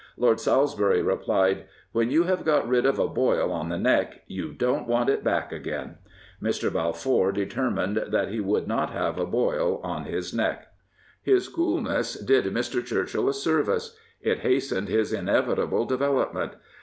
Lord 0.17 0.39
Salisbury 0.39 1.03
replied:" 1.03 1.65
When 1.91 2.09
you 2.09 2.23
have 2.23 2.43
got 2.43 2.67
rid 2.67 2.87
of 2.87 2.97
a 2.97 3.07
boil 3.07 3.51
on 3.51 3.69
the 3.69 3.77
neck, 3.77 4.23
you 4.25 4.51
don't 4.51 4.87
want 4.87 5.11
it 5.11 5.23
back 5.23 5.51
again." 5.51 5.99
Mr. 6.41 6.73
Balfour 6.73 7.31
determined 7.31 8.05
that 8.07 8.29
he 8.29 8.39
would 8.39 8.67
not 8.67 8.89
have 8.89 9.19
a 9.19 9.27
boil 9.27 9.79
on 9.83 10.05
the 10.05 10.31
neck. 10.33 10.69
His 11.21 11.47
coolness 11.47 12.15
did 12.15 12.45
Mr. 12.45 12.83
Churchill 12.83 13.29
a 13.29 13.33
service. 13.35 13.95
It 14.21 14.39
hastened 14.39 14.87
his 14.87 15.13
inevitable 15.13 15.85
development. 15.85 16.53